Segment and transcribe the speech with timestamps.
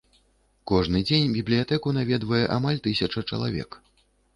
[0.71, 3.83] Кожны дзень бібліятэку наведвае амаль тысяча чалавек.